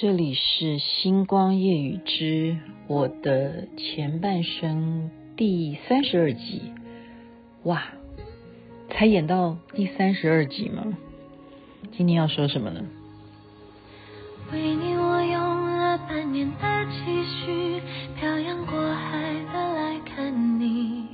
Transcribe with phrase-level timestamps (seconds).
[0.00, 2.56] 这里是星光夜雨之
[2.86, 6.72] 我的前半生第三十二集，
[7.64, 7.82] 哇，
[8.90, 10.84] 才演到第三十二集吗？
[11.96, 12.80] 今天要说什么呢？
[14.52, 17.82] 为你我用了半年的积蓄，
[18.20, 21.08] 漂洋过海的来看你。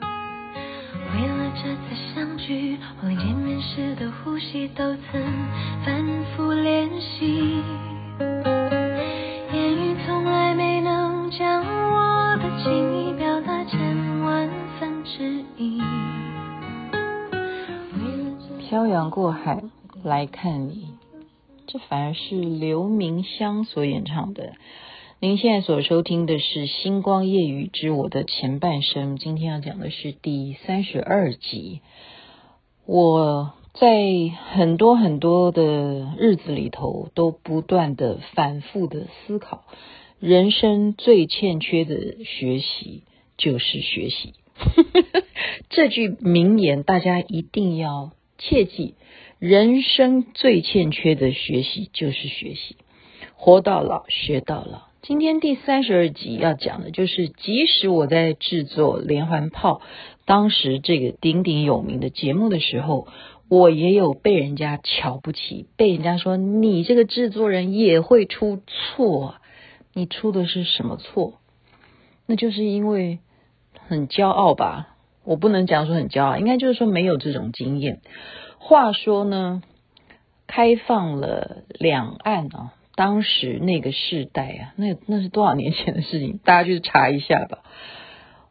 [0.00, 5.22] 为了这次相聚，我连见面时的呼吸都曾
[18.96, 19.62] 洋过海
[20.02, 20.88] 来看你，
[21.66, 24.54] 这反而是刘明湘所演唱的。
[25.20, 31.82] 您现在所收听的是《星光夜雨之我的前半生》，今天要讲的是第三十二集。
[32.86, 33.90] 我在
[34.54, 39.64] 很多很多的日子里头，都不断的反复的思考，
[40.20, 43.02] 人生最欠缺的学习
[43.36, 44.32] 就是学习。
[45.68, 48.12] 这句名言，大家一定要。
[48.38, 48.94] 切记，
[49.38, 52.76] 人生最欠缺的学习就是学习，
[53.34, 54.82] 活到老学到老。
[55.02, 59.80] 今天第三十二集要讲的就是，即使我在制作连环炮，
[60.24, 63.06] 当时这个鼎鼎有名的节目的时候，
[63.48, 69.36] 我也有被人家瞧不起，被人家说你这个制作人也会出错，
[69.94, 71.34] 你出的是什么错？
[72.26, 73.20] 那就是因为
[73.86, 74.95] 很骄傲吧。
[75.26, 78.00] 我不能讲说很骄傲，应该就是说没有这种经验。
[78.58, 79.62] 话说呢，
[80.46, 86.38] 开放了两岸啊，当时那个世代啊，那那是多少年前的事情？
[86.44, 87.58] 大家去查一下吧。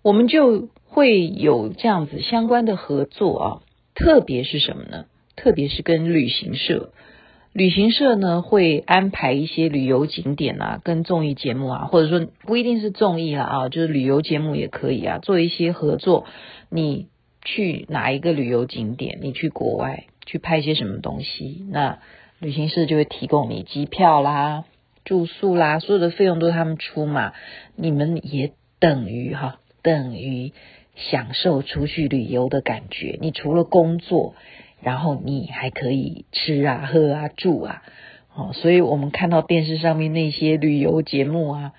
[0.04, 3.48] 我们就会有这样子相关的合作啊，
[3.96, 5.06] 特别是什么呢？
[5.36, 6.92] 特别是跟旅行社。
[7.56, 16.26] 旅行社呢，会安排一些旅游景点啊，跟综艺节目啊，或者说不一定是综艺啦啊，就是旅游节目也可以啊，做一些合作。
[16.70, 17.08] 你
[17.46, 19.20] 去哪一个旅游景点？
[19.22, 21.66] 你去国外去拍些什么东西？
[21.72, 22.00] 那
[22.40, 24.66] 旅行社就会提供你机票啦、
[25.06, 27.32] 住宿啦，所有的费用都是他们出嘛。
[27.78, 30.52] 你们也等于哈，等于
[30.98, 33.18] 享受出去旅游的感觉。
[33.22, 34.36] 你除了工作。
[34.86, 37.82] 然后你还可以吃啊、喝啊、住啊，
[38.36, 41.72] 哦，所以我们看到电视上面那些旅游节目啊，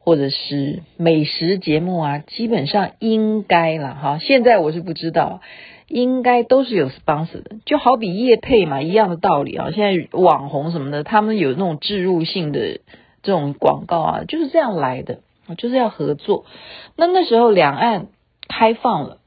[0.00, 4.18] 或者是美食节目啊，基本上应该了哈。
[4.18, 5.40] 现在我是不知道，
[5.86, 9.70] 应该都是有 sponsor 的，就好比业配嘛，一样的道理啊。
[9.70, 12.80] 现在网红什么的，他们有那种置入性的
[13.22, 15.20] 这种广告啊，就是这样来的，
[15.58, 16.44] 就是要合作。
[16.96, 18.08] 那那时候两岸
[18.48, 19.18] 开放了，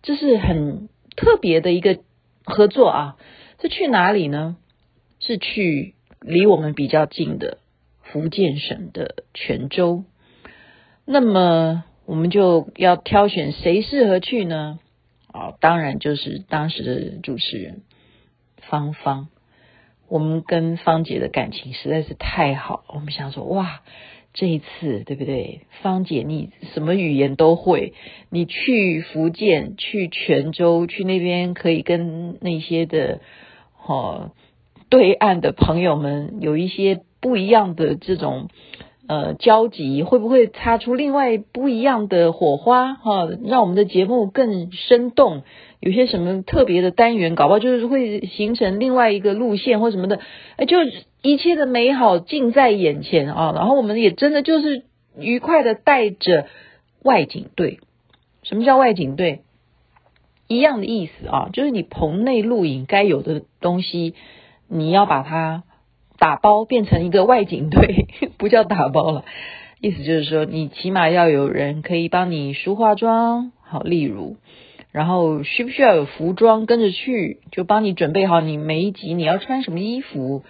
[0.00, 1.98] 这是很特别的一个。
[2.48, 3.16] 合作啊，
[3.60, 4.56] 是去哪里呢？
[5.20, 7.58] 是去离我们比较近的
[8.02, 10.04] 福建省的泉州。
[11.04, 14.78] 那么我们就要挑选谁适合去呢？
[15.32, 17.82] 啊，当然就是当时的主持人
[18.56, 19.28] 芳芳。
[20.08, 23.82] 我们跟芳姐的感情实在是太好，我们想说哇。
[24.38, 25.62] 这一次对不对？
[25.82, 27.92] 芳姐，你什么语言都会。
[28.30, 33.20] 你去福建、去泉州、去那边，可以跟那些的
[33.84, 34.30] 哦
[34.88, 38.48] 对岸的朋友们有一些不一样的这种
[39.08, 42.94] 呃交集，会不会擦出另外不一样的火花？
[42.94, 45.42] 哈、让我们的节目更生动。
[45.80, 50.20] 有些什么特别的单元，搞不好就是会形成另外一个路线或什么的，
[50.56, 50.78] 哎，就
[51.22, 53.52] 一切的美好近在眼前啊！
[53.54, 54.82] 然后我们也真的就是
[55.16, 56.46] 愉快的带着
[57.02, 57.78] 外景队。
[58.42, 59.42] 什么叫外景队？
[60.48, 64.14] 一样的意思啊，就是你棚内录影该有的东西，
[64.68, 65.62] 你要把它
[66.18, 68.08] 打包变成一个外景队，
[68.38, 69.24] 不叫打包了，
[69.80, 74.36] 意思就是说，你起码要有人可以帮你梳化妆，好，例如。
[74.90, 77.40] 然后需不需要有服装跟着去？
[77.52, 80.44] 就帮你准备好你每一集你要穿什么衣服。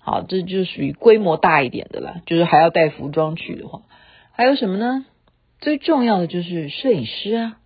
[0.00, 2.22] 好，这就属于规模大一点的了。
[2.26, 3.82] 就是还要带服装去的话，
[4.32, 5.04] 还有什么呢？
[5.60, 7.58] 最重要的就是摄影师啊。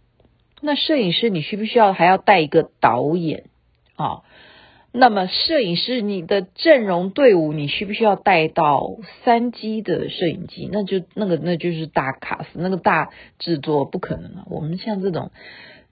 [0.61, 3.45] 那摄影师你需不需要还要带一个导演
[3.95, 4.23] 啊？
[4.97, 10.69] 那么摄影师你的阵容队伍你需不需要带到三机的摄影机？
[10.73, 14.45] 那就那个那就是大卡司，那个大制作不可能了。
[14.51, 15.31] 我们像这种。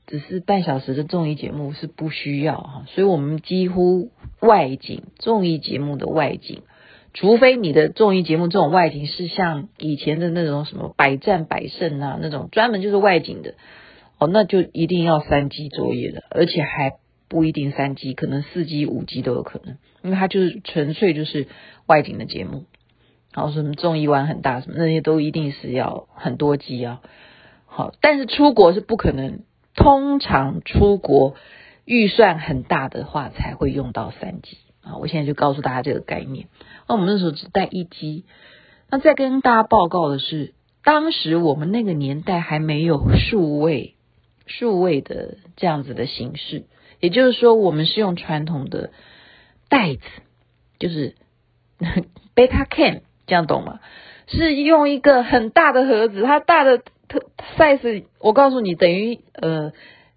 [0.06, 6.60] 只是半小时的综艺节目是不需要哈，所以我们几乎外景综艺节目的外景，
[7.14, 13.54] 除非你的综艺节目这种外景是像以前的那种什么百战百胜啊那种专门就是外景的
[14.18, 16.92] 哦，那就一定要三机作业的，而且还
[17.34, 21.48] 不一定三机，可能四机、五机都有可能，因为它就是纯粹就是
[21.86, 22.66] 外景的节目，
[23.32, 27.00] 然后什么综艺玩很大什么那些都一定是要很多机啊。
[27.66, 29.40] 好，但是出国是不可能，
[29.74, 31.34] 通常出国
[31.84, 34.96] 预算很大的话才会用到三机啊。
[34.98, 36.46] 我现在就告诉大家这个概念。
[36.88, 38.26] 那我们那时候只带一机，
[38.88, 40.54] 那再跟大家报告的是，
[40.84, 43.96] 当时我们那个年代还没有数位。
[44.46, 46.66] 数位的这样子的形式，
[47.04, 48.90] 也就是说，我们是用传统的
[49.68, 50.00] 袋子，
[50.78, 51.16] 就是
[52.34, 53.80] beta can，这样懂吗？
[54.26, 57.26] 是用一个很大的盒子，它大的特
[57.58, 59.74] size，我告诉你，等于呃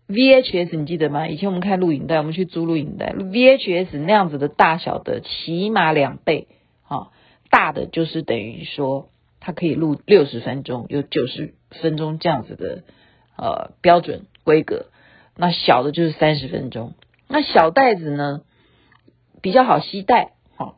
[0.07, 1.28] VHS，你记得吗？
[1.28, 6.48] 以前我们看录影带，我们去租录影带，VHS 那样子的大小的起码两倍
[6.88, 7.10] 啊，
[7.50, 9.10] 大的就是等于说
[9.42, 12.84] 它可以录六十分钟，有九十分钟这样子的。
[13.39, 14.88] 呃，标准规格，
[15.38, 16.94] 那小的就是三十分钟。
[17.28, 18.42] 那小袋子呢，
[19.42, 20.75] 比较好携带，好，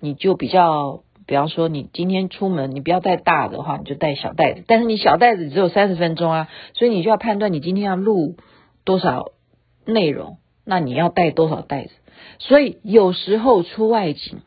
[0.00, 4.62] 你就比较，比方说你今天出门，你不要带大的话，你就带小袋子。
[4.66, 8.36] 但是你小袋子只有三十分钟啊，所以你就要判断你今天要录
[8.84, 9.32] 多少
[9.84, 11.90] 内容，那你要带多少袋子。
[12.38, 14.40] 所以有时候出外景，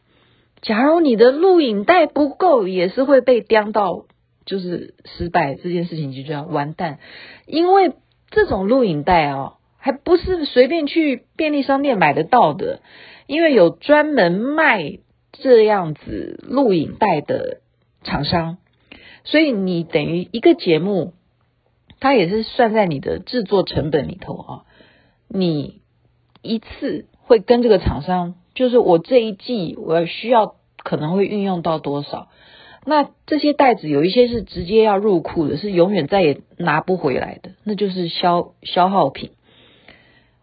[0.62, 4.06] 假如你的录影带不够，也是会被叼到。
[4.46, 7.00] 就是失败这件事情就这样完蛋，
[7.48, 7.94] 因为
[8.30, 12.82] 这种录影带哦，还不是随便去便利商店买得到的，
[13.28, 15.00] 因为有专门卖
[15.32, 17.62] 这样子录影带的
[18.04, 18.58] 厂商，
[19.24, 21.14] 所以你等于一个节目，
[22.00, 24.66] 它也是算在你的制作成本里头啊。
[25.28, 25.82] 你
[26.42, 32.28] 一次会跟这个厂商，就是我这一季我需要可能会运用到多少。
[32.86, 39.32] 那这些袋子有一些是直接要入库的，是永远再也拿不回来的，那就是消消耗品。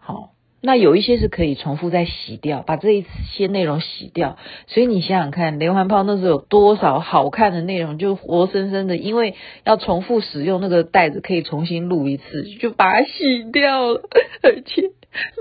[0.00, 0.30] 好，
[0.60, 4.36] 那有一些是可以重复再洗掉，把这一些内容洗掉。
[4.66, 14.02] 所以你想想看，连环炮那时候有多少好看的内容，就活生生的，因为要重复使用那个袋子，可以重新录一次，就把它洗掉了，
[14.42, 14.90] 而且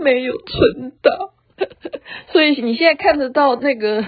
[0.03, 1.33] 没有存到。
[2.31, 4.05] 所以你现在看得到那个。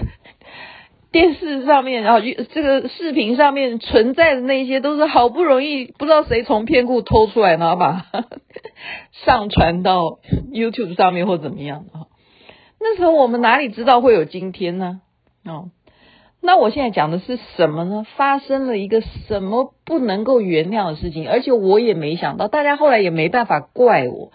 [1.14, 8.06] 电视上面，然后这个视频上面存在的那些，都是好不容易不知道谁从片库偷出来，然后把
[9.24, 10.18] 上传到
[10.52, 11.92] YouTube 上面或怎么样的。
[12.80, 15.02] 那时候我们哪里知道会有今天呢？
[15.44, 15.70] 哦，
[16.42, 18.04] 那我现在讲的是什么呢？
[18.16, 24.32] 发生了一个什么不能够原谅的事情，而且我也没想到，大家后来也没办法怪我。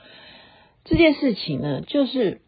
[0.86, 2.40] 这件事情呢，就是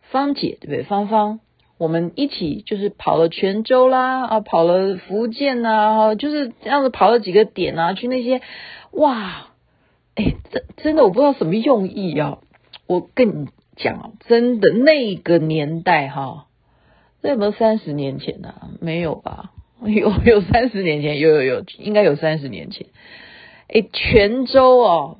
[0.00, 0.84] 芳姐对不对？
[0.84, 1.40] 芳芳。
[1.76, 8.40] 我们一起就是跑了泉州啦，啊，跑了福建呐，就是这样子跑了几个点啊，去那些，
[8.92, 9.48] 哇，
[10.14, 12.38] 哎，真真的我不知道什么用意啊。
[12.86, 16.46] 我跟你讲，真的那个年代哈，
[17.20, 18.54] 那有没有三十年前呢？
[18.80, 19.50] 没有吧？
[19.82, 22.86] 有有三十年前，有有有，应该有三十年前。
[23.66, 25.18] 哎，泉州哦，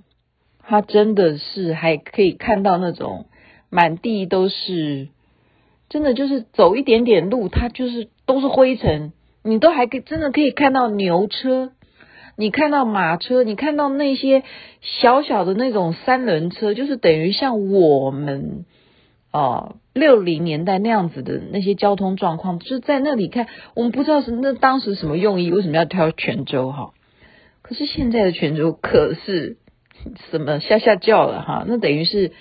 [0.62, 3.26] 它真的是还可以看到那种
[3.70, 5.08] 满地都是。
[5.94, 9.12] 真的就是走一点点路，它就是都是灰尘，
[9.44, 11.70] 你都还可以真的可以看到牛车，
[12.36, 14.42] 你看到马车，你看到那些
[14.80, 18.64] 小小的那种三轮车，就是等于像我们
[19.30, 26.90] 啊六零年代那样子的那些交通状况，就在那里看，我们不知道是那当时什么用意，为什么要挑泉州哈？
[27.62, 29.58] 可是现在的泉州可是
[30.32, 31.64] 什么下下叫了哈？
[31.68, 32.32] 那等于是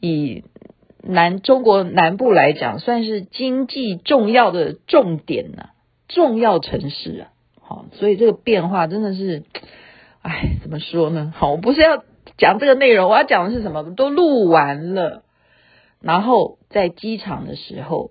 [0.00, 0.42] 以。
[1.08, 5.70] 南中国南部来讲，算是经济重要的重点呐、
[6.08, 7.28] 重要城市啊。
[7.60, 9.44] 好，所以这个变化真的是，
[10.22, 11.32] 哎，怎么说呢？
[11.36, 12.04] 好，我不是要
[12.36, 13.94] 讲这个内容，我要讲的是什么？
[13.94, 15.22] 都录完了，
[16.00, 18.10] 然后在机场的时候。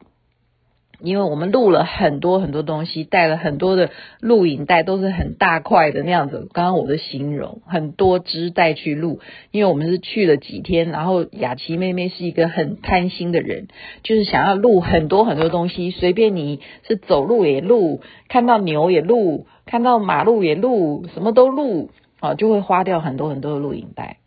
[0.99, 6.47] 因为我们录了很多很多东西，带了很多的录影带，都是很大块的那样子。
[6.53, 9.19] 刚刚我的形容，很多支带去录，
[9.51, 13.67] 因为我们是去了几天，然后雅琪妹妹是一个很贪心的人，
[14.03, 24.17] 就是想要录很多很多东西，随便你是走路也录，看到牛也录，看到马路也录，什么都录，啊，就会花掉很多很多的录影带，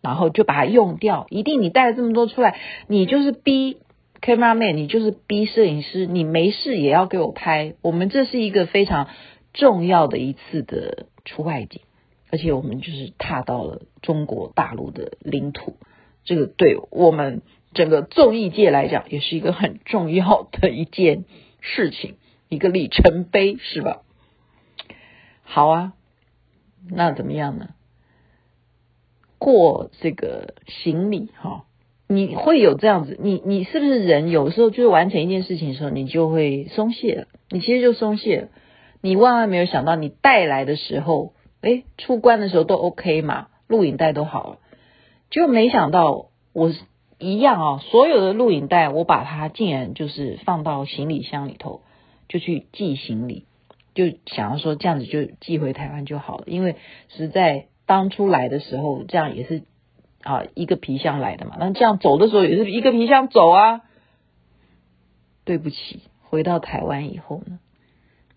[0.00, 1.26] 然后就把它用掉。
[1.30, 3.78] 一定你带了这么多出来，你就是逼。
[4.22, 7.74] Cameraman，你就是逼摄影师，你没事也要给我拍。
[7.82, 9.08] 我们这是一个非常
[9.52, 11.80] 重要的一次的出外景，
[12.30, 15.76] 而且我们就是踏到了中国大陆的领土，
[16.24, 17.42] 这个对我们
[17.74, 21.24] 整个综艺界来讲也是一个很重要的一件
[21.60, 22.14] 事情，
[22.48, 24.02] 一个里程碑，是吧？
[25.42, 25.94] 好啊，
[26.88, 27.70] 那怎么样呢？
[29.38, 31.64] 过这个行李哈。
[32.12, 34.28] 你会有这样子，你你是不是人？
[34.28, 38.48] 有时候就是完成一件事情的时候，你就会松懈了，你其实就松懈了。
[39.00, 44.58] 你万万没有想到，你带来的时候，诶，出关的时候都 OK 嘛，录影带都好了，
[45.30, 46.70] 就没想到我
[47.18, 51.80] 一样啊，所有的录影带我把它竟然就是放到行李箱里头，
[52.28, 53.46] 就去寄行李，
[53.94, 56.76] 就想要说这样子就寄回台湾就好了，因为
[57.08, 59.62] 实在当初来的时候这样也是。
[60.22, 63.82] 啊，一个皮箱来的嘛，那这样走的时候也是一个皮箱走啊。
[65.44, 67.58] 对不起，回到台湾以后呢，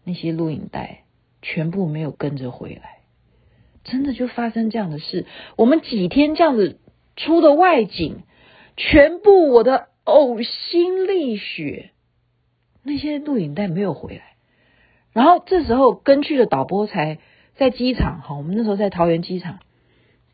[0.04, 1.04] 那些录影带
[1.44, 2.98] 全部没有跟着回来，
[3.84, 5.28] 真的就发生这样的事。
[5.56, 6.80] 我们几天这样子
[7.16, 8.24] 出的外景，
[8.76, 11.92] 全部我的呕心沥血，
[12.82, 14.24] 那些录影带没有回来。
[15.14, 17.20] 然后这时候跟去的导播才
[17.56, 19.60] 在机场，哈，我们那时候在桃园机场。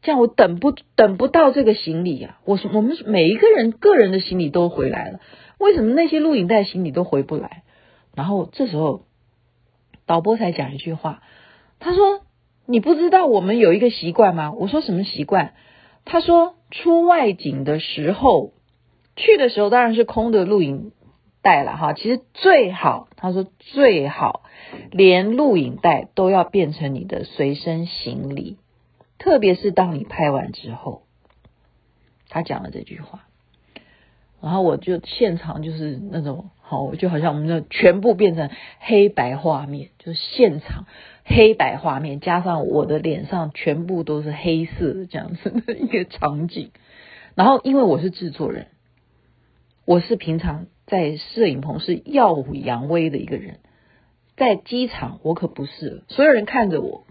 [0.02, 2.40] 这样我等不等不到这个行李啊！
[2.46, 5.20] 我说我们每一个人个人的行李都回来了，
[5.60, 7.64] 为什么那些录影带行李都回不来？
[8.16, 9.04] 然后这时候
[10.08, 11.22] 导播才讲一句话，
[11.80, 12.22] 他说
[12.66, 15.54] ：“你不知道我们有一个习惯吗？”我说：“什么习惯？”
[16.04, 18.54] 他说：“出外景的时候，
[19.16, 20.94] 去的时候当然是空的录影
[21.44, 21.94] 带了哈。
[21.94, 24.42] 其实最好，他说最好
[24.90, 28.58] 连录影带都要变成你的随身行李。”
[29.22, 31.04] 特别是当你拍完之后，
[32.28, 33.28] 他讲了这句话，
[34.42, 38.50] 然后我就现场就是那种好，就好像我们的全部变成
[38.80, 40.88] 黑白画面，就是现场
[41.24, 46.72] 黑白画面，加上我的脸上全部都是黑色这样子的一个场景。
[47.36, 48.70] 然后因为我是制作人，
[49.86, 53.60] 我是平常在摄影棚是耀武扬威的一个人，
[54.36, 57.06] 在机场我可不是，所有人看着我，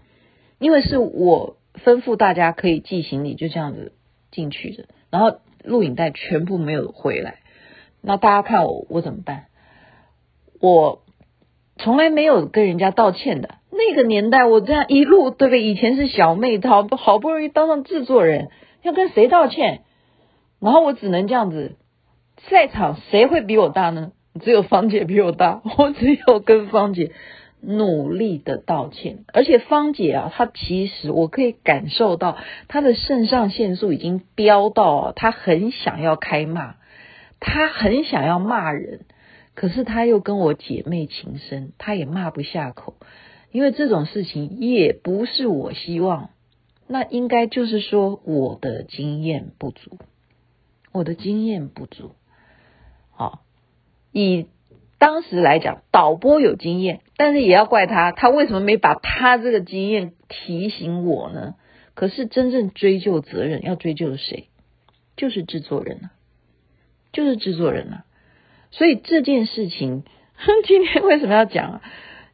[0.59, 1.55] 因为是我。
[1.73, 3.93] 吩咐大家可以寄行李，就这样子
[4.31, 4.85] 进去的。
[5.09, 7.39] 然后录影带全部没有回来，
[8.01, 9.45] 那大家看我，我怎么办？
[10.59, 11.01] 我
[11.77, 13.55] 从来没有跟人家道歉的。
[13.71, 15.63] 那个年代，我这样一路，对不对？
[15.63, 18.49] 以前是小妹淘，好不容易当上制作人，
[18.83, 19.81] 要跟谁道歉？
[20.59, 21.77] 然后我只能这样子，
[22.49, 24.11] 在场谁会比我大呢？
[24.39, 27.11] 只有芳姐比我大，我只有跟芳姐。
[27.61, 32.37] 努力的道歉，而且芳姐啊，她其实我可以感受到
[32.67, 36.75] 她的肾上腺素已经飙到，她很想要开骂，
[37.39, 39.01] 她很想要骂人，
[39.53, 42.95] 可是她又跟我姐妹情深，她也骂不下口，
[43.51, 46.31] 因为这种事情也不是我希望，
[46.87, 49.99] 那应该就是说我的经验不足，
[50.91, 52.15] 我的经验不足，
[53.11, 53.43] 好，
[54.11, 54.47] 以。
[55.01, 61.55] 当时来讲，导播有经验，但是也要怪他，他为什么没把他这个经验提醒我呢？
[61.95, 64.49] 可是真正追究责任要追究谁？
[65.17, 66.11] 就是制作人啊，
[67.11, 68.05] 就是制作人啊。
[68.69, 70.03] 所以这件事情，
[70.67, 71.81] 今天为什么要讲啊？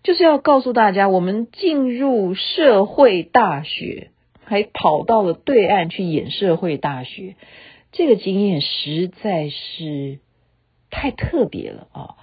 [0.04, 4.12] 就是要告诉大家，我们进入社会大学，
[4.44, 7.38] 还跑到了对岸去演社会大学，
[7.94, 10.20] 这个经验实在是
[10.90, 12.17] 太特别了啊！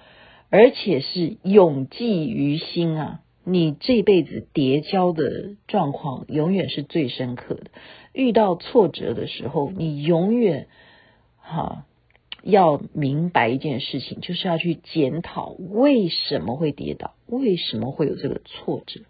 [0.56, 3.20] 而且是永记于心啊！
[3.42, 7.72] 你这辈子叠交的状况永远是最深刻的。
[8.12, 10.68] 遇到挫折的时候，你永远
[11.38, 11.86] 哈、
[12.44, 19.00] 要明白一件事情，就是要去检讨为什么会跌倒，为什么会有这个挫折。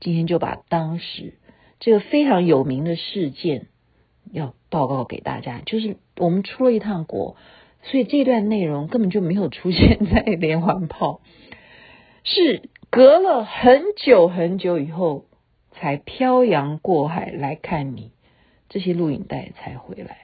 [0.00, 1.34] 今天就把当时
[1.78, 3.66] 这个非常有名的事件
[4.32, 7.36] 要报告给大家，就是我们出了一趟国。
[7.88, 11.20] 所以这段内容根本就没有出现在连环炮，
[12.24, 15.26] 是隔了很久很久以后
[15.70, 18.10] 才漂洋过海来看你，
[18.68, 20.18] 这些录影带才回来。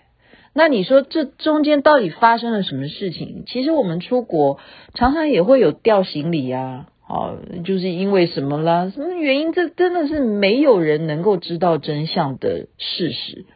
[0.54, 3.44] 那你说这中间到底发生了什么事情？
[3.46, 4.58] 其实我们出国
[4.94, 8.90] 常常也会有掉行李啊，哦，就是因为什么啦？
[8.90, 9.52] 什么原因？
[9.52, 13.46] 这真的是没有人能够知道真相的事实。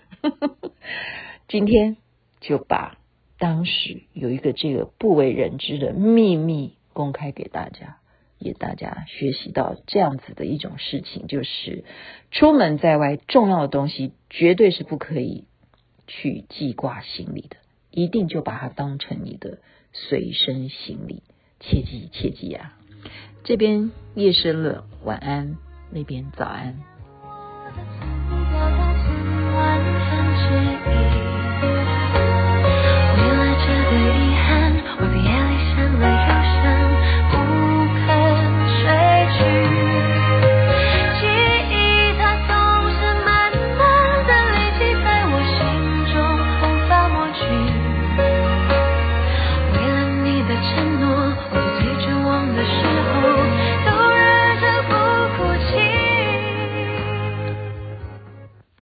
[1.49, 1.97] 今天
[2.41, 2.99] 就把。
[3.39, 7.99] 当时有一个这个不为人知的秘密公开给大家，
[8.39, 11.85] 也大家学习到这样子的一种事情，就是
[12.31, 15.45] 出门在外重要的东西绝对是不可以
[16.07, 17.57] 去记挂行李的，
[17.91, 19.59] 一定就把它当成你的
[19.93, 21.23] 随身行李，
[21.61, 22.79] 切记切记啊！
[23.45, 25.57] 这边夜深了，晚安；
[25.91, 26.96] 那边早安。